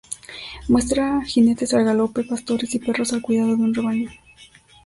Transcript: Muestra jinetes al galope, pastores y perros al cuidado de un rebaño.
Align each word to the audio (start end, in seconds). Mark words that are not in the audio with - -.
Muestra 0.67 1.21
jinetes 1.25 1.75
al 1.75 1.83
galope, 1.85 2.23
pastores 2.23 2.73
y 2.73 2.79
perros 2.79 3.13
al 3.13 3.21
cuidado 3.21 3.49
de 3.55 3.61
un 3.61 3.71
rebaño. 3.75 4.09